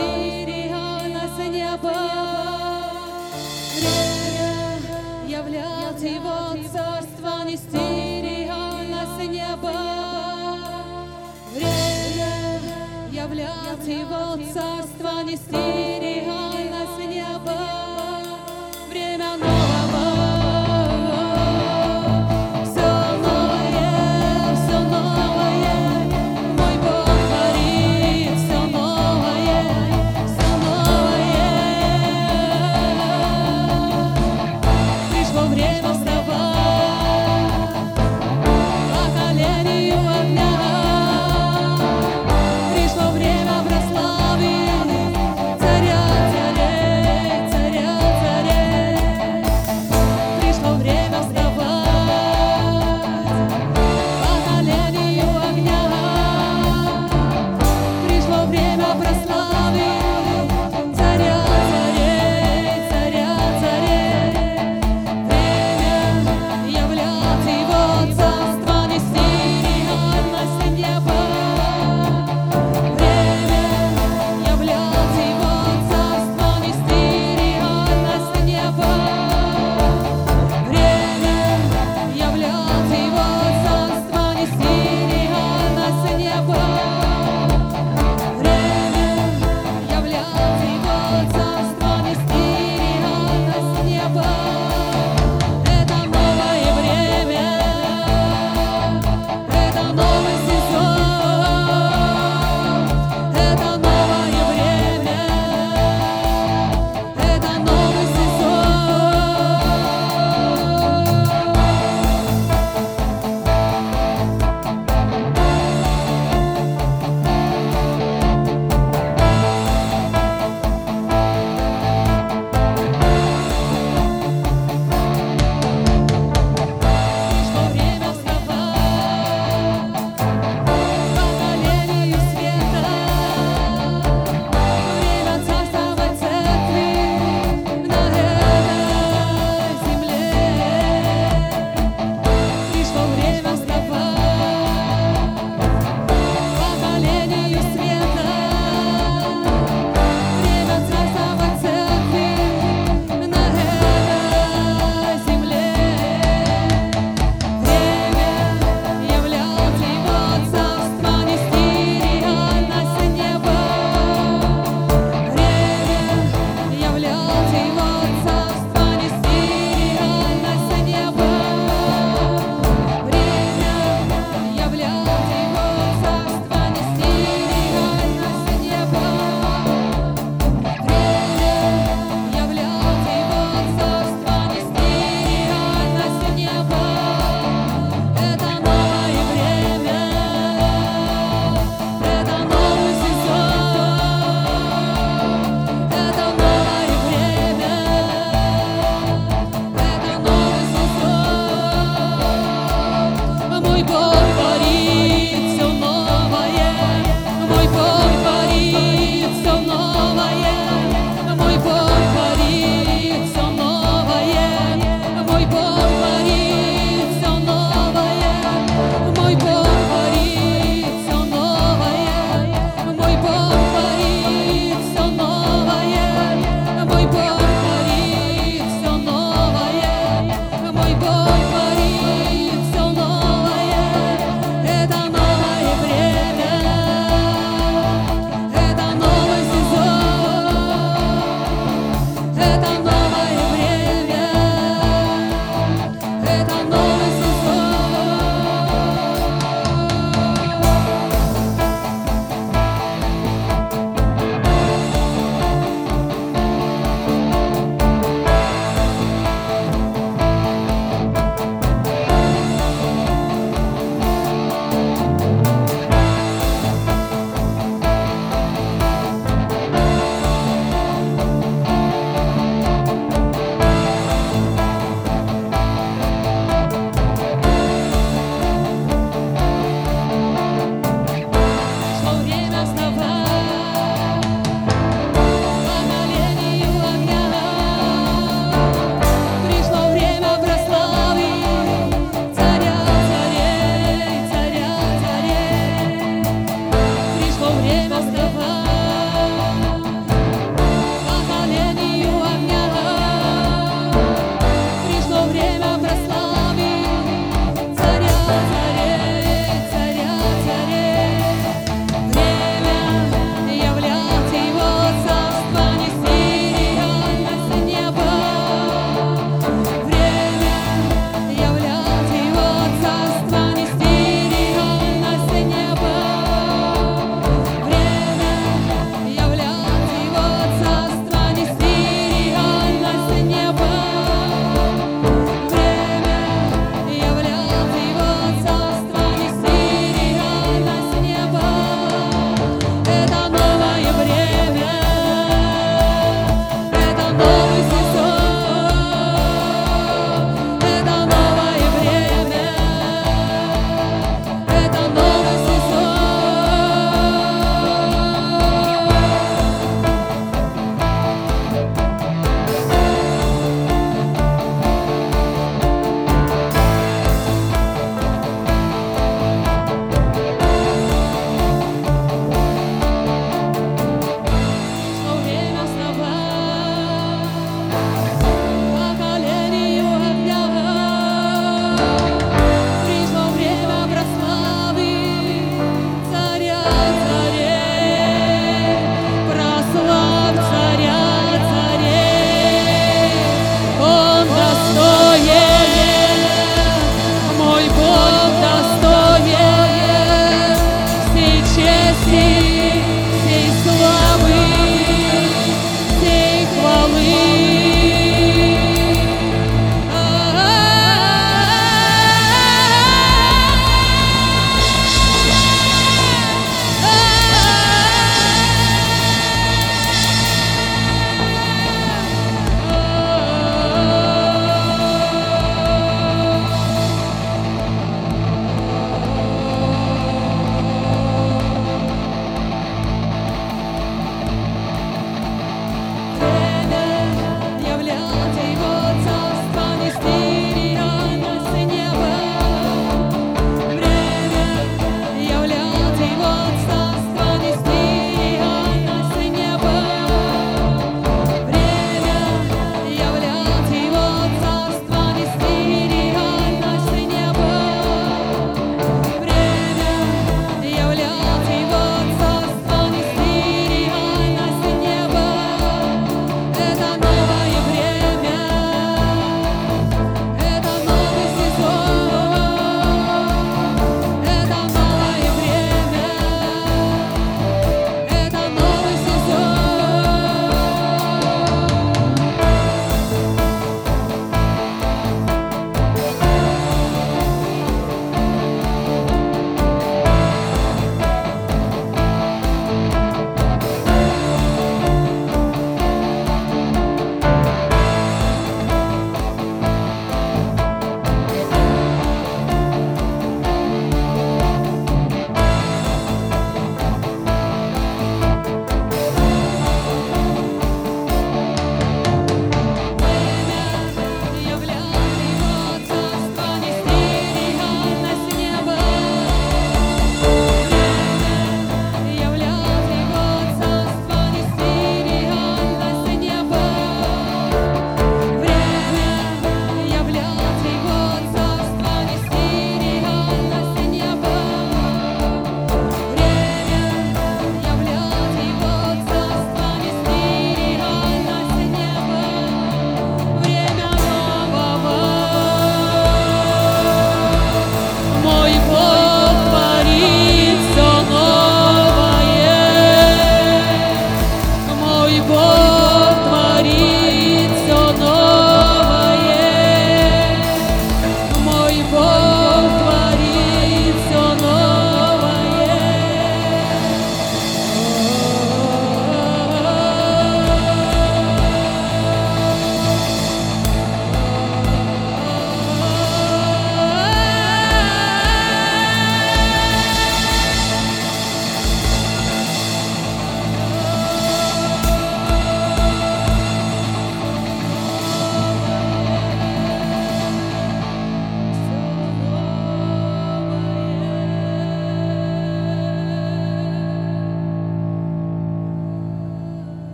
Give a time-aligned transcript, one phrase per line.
[0.00, 1.92] остерегал нас небо,
[3.76, 9.72] время являлось его царство, а не стерегал нас небо,
[11.54, 12.60] время
[13.10, 16.09] являлось его царство, а не стерегал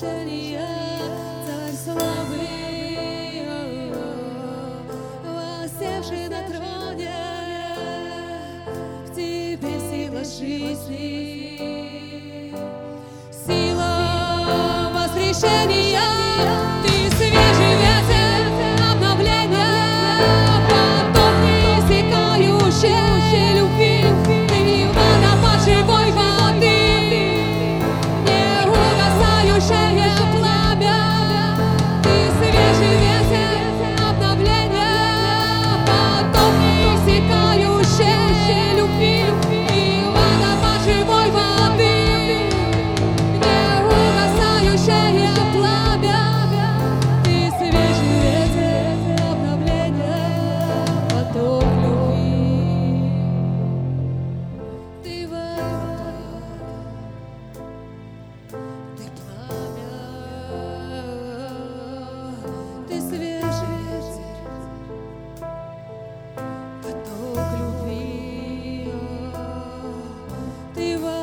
[0.00, 0.66] Шария,
[1.44, 2.48] царь славы,
[5.22, 7.20] воссевший на троне,
[9.04, 11.58] в тебе сила жизни,
[13.46, 13.92] сила
[14.94, 15.69] воскрешения.
[70.80, 71.19] Eva.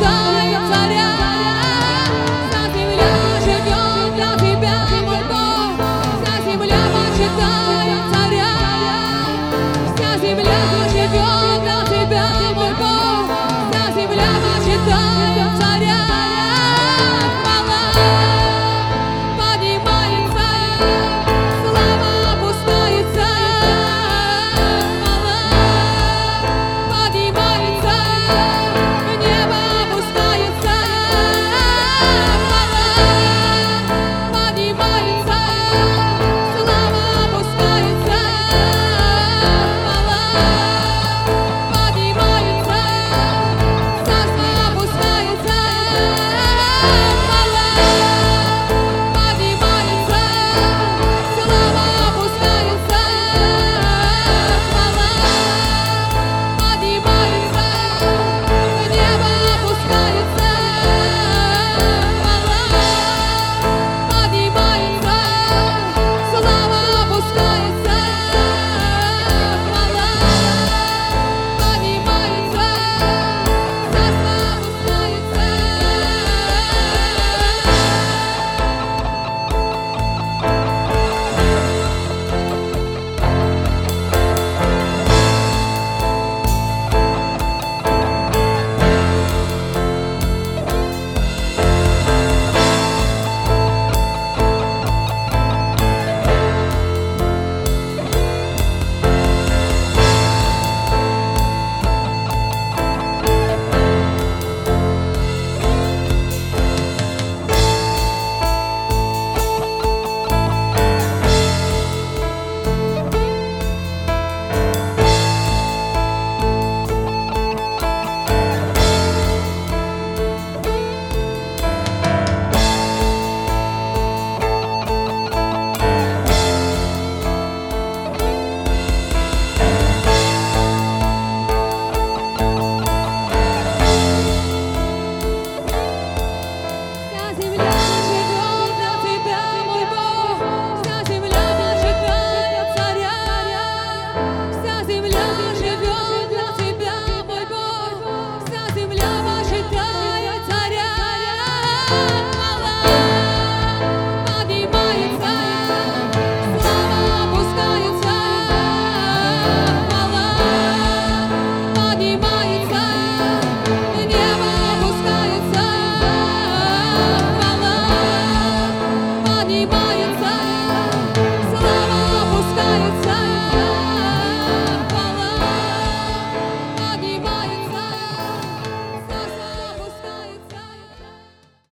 [0.00, 0.27] God.